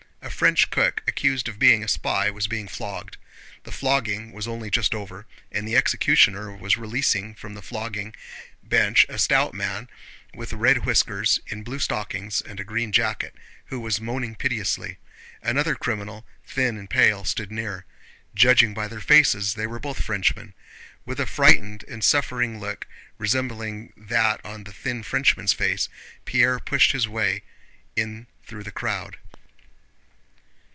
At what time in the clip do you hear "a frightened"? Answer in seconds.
21.19-21.83